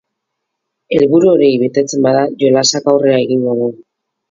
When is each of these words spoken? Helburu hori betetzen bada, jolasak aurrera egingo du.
Helburu 0.97 1.29
hori 1.33 1.51
betetzen 1.65 2.03
bada, 2.07 2.25
jolasak 2.41 2.91
aurrera 2.95 3.23
egingo 3.29 3.57
du. 3.63 3.71